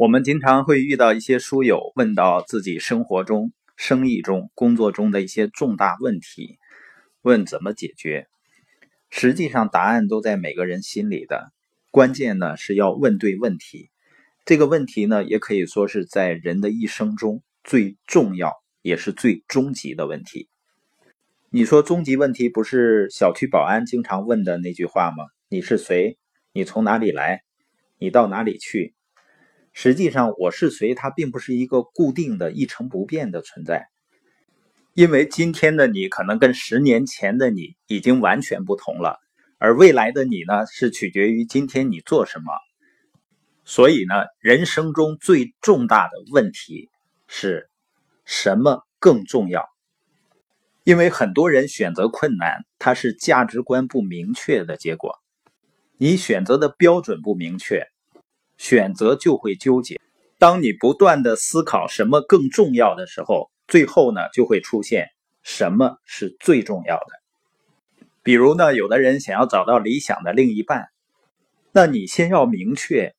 [0.00, 6.56] 我们经常会遇到一些书友问到自己生活中、生意中、工作中的一些重大问题，
[7.20, 8.26] 问怎么解决。
[9.10, 11.52] 实际上，答案都在每个人心里的。
[11.90, 13.90] 关键呢是要问对问题。
[14.46, 20.48] 这个问题呢，也可以说是在人的一生中最重要也是最终极的问题。
[21.50, 25.26] 你说终极问题不是小区保安经常问的那句话吗？
[25.50, 26.16] 你是谁？
[26.54, 27.42] 你从哪里来？
[27.98, 28.94] 你到哪里去？
[29.72, 30.94] 实际上，我是谁？
[30.94, 33.86] 它并不是一个固定的一成不变的存在，
[34.94, 39.18] 因为今天的你可能跟十年前的你已经完全不同了，
[39.58, 42.46] 而未来的你呢，是取决于今天你做什么。
[43.64, 46.90] 所以呢，人生中最重大的问题
[47.28, 47.70] 是
[48.24, 49.64] 什么更重要？
[50.82, 55.20] 因为很多人选择困难，它是价值观不明确的结果，
[55.96, 57.86] 你选择的标准不明确。
[58.60, 59.98] 选择就会纠结。
[60.36, 65.08] 当你不断的思考什么更重要的时候，最后呢就会出现
[65.42, 67.06] 什么是最重要的。
[68.22, 70.88] 比如呢，有的人想要找到理想的另一半，
[71.72, 73.14] 那你先要明确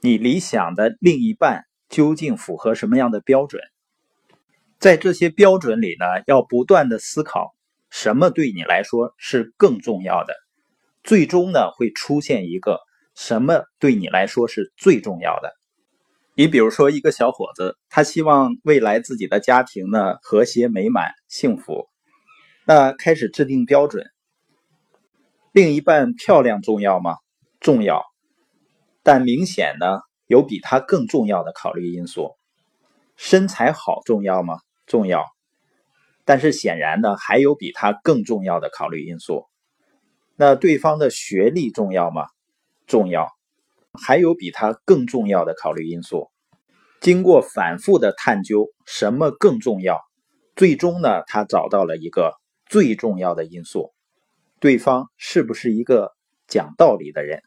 [0.00, 3.60] 你理想的另一半究竟符合什么样的标准。
[4.78, 7.52] 在这些标准里呢，要不断的思考
[7.90, 10.34] 什么对你来说是更重要的，
[11.02, 12.78] 最终呢会出现一个。
[13.14, 15.52] 什么对你来说是最重要的？
[16.34, 21.88] 你比如说，一个小伙子，他希望未来自己的家庭呢和谐美满、幸福，
[22.64, 24.06] 那开始制定标准。
[25.52, 27.16] 另一半漂亮重要吗？
[27.60, 28.02] 重要，
[29.02, 32.30] 但明显呢有比他更重要的考虑因素。
[33.16, 34.56] 身材好重要吗？
[34.86, 35.26] 重要，
[36.24, 39.44] 但是显然呢还有比他更重要的考虑因素。
[40.34, 42.26] 那对方的学历重要吗？
[42.92, 43.26] 重要，
[43.98, 46.28] 还有比它更重要的考虑因素。
[47.00, 49.98] 经过反复的探究，什么更重要？
[50.54, 52.34] 最终呢，他找到了一个
[52.66, 53.94] 最重要的因素：
[54.60, 56.12] 对方是不是一个
[56.46, 57.40] 讲道理的人？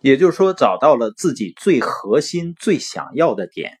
[0.00, 3.78] 也就是说，找到了自己最核心、最想要的点。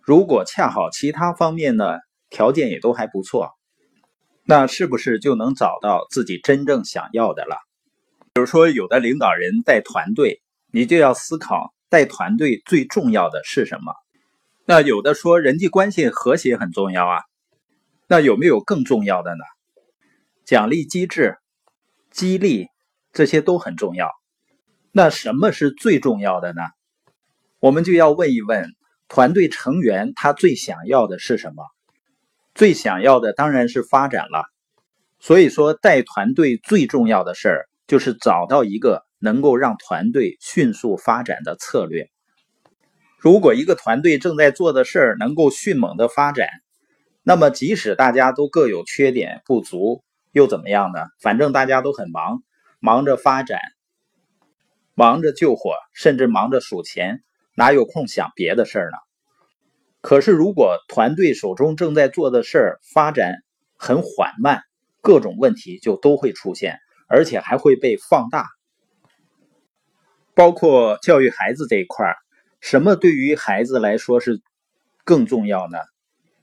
[0.00, 1.98] 如果恰好其他方面呢
[2.30, 3.52] 条件也都还不错，
[4.44, 7.67] 那是不是就能找到自己真正想要的了？
[8.38, 10.40] 比如说，有的领导人带团队，
[10.70, 13.92] 你就要思考带团队最重要的是什么。
[14.64, 17.22] 那有的说人际关系和谐很重要啊，
[18.06, 19.42] 那有没有更重要的呢？
[20.44, 21.38] 奖励机制、
[22.12, 22.68] 激励
[23.12, 24.08] 这些都很重要。
[24.92, 26.62] 那什么是最重要的呢？
[27.58, 28.70] 我们就要问一问
[29.08, 31.64] 团队成员他最想要的是什么？
[32.54, 34.44] 最想要的当然是发展了。
[35.18, 37.64] 所以说，带团队最重要的事儿。
[37.88, 42.08] 就是找到一个能够让团队迅速发展的策略。
[43.18, 46.48] 如果一个团队正在做的事儿能够迅猛的发展，
[47.24, 51.00] 那么即使大家都各有缺点不足，又怎么样呢？
[51.20, 52.44] 反正大家都很忙，
[52.78, 53.58] 忙着发展，
[54.94, 57.24] 忙着救火，甚至忙着数钱，
[57.56, 58.98] 哪有空想别的事儿呢？
[60.00, 63.34] 可是如果团队手中正在做的事儿发展
[63.76, 64.62] 很缓慢，
[65.00, 66.78] 各种问题就都会出现。
[67.08, 68.50] 而且还会被放大，
[70.34, 72.14] 包括教育孩子这一块
[72.60, 74.40] 什么对于孩子来说是
[75.04, 75.78] 更重要呢？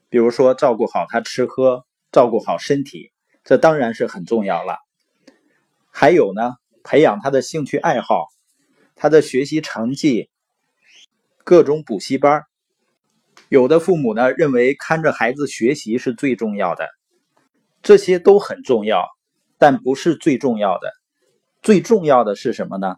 [0.09, 3.11] 比如说照顾好他吃喝，照顾好身体，
[3.43, 4.77] 这当然是很重要了。
[5.91, 8.27] 还有呢，培养他的兴趣爱好，
[8.95, 10.29] 他的学习成绩，
[11.43, 12.43] 各种补习班。
[13.49, 16.89] 有的父母呢认为看着孩子学习是最重要的，
[17.83, 19.14] 这些都很重要。
[19.65, 20.91] 但不是最重要的，
[21.63, 22.97] 最重要的是什么呢？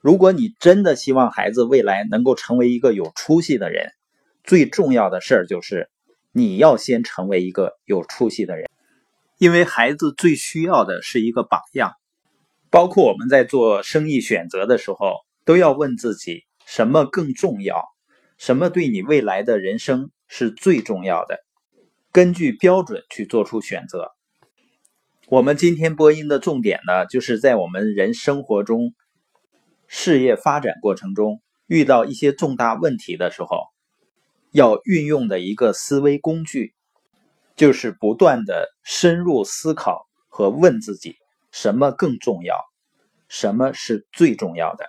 [0.00, 3.92] 如果你真的希望孩子未来能够成为一个有出息的人，
[4.42, 5.90] 最重要的事儿就是
[6.32, 8.70] 你要先成为一个有出息的人，
[9.36, 11.92] 因为孩子最需要的是一个榜样。
[12.70, 17.84] 包括我们在做生意选择的时候，都要问自己什么更重要，
[18.38, 21.40] 什么对你未来的人生是最重要的，
[22.10, 24.12] 根据标准去做出选择。
[25.30, 28.94] 我们今天播音的重点呢，就是在我们人生活中、
[29.86, 33.68] 事业发展过程中遇到一些重大问题的时候，
[34.50, 36.74] 要运用的一个思维工具，
[37.54, 41.14] 就是不断的深入思考和问自己：
[41.52, 42.56] 什么更重要？
[43.28, 44.84] 什么是最重要的？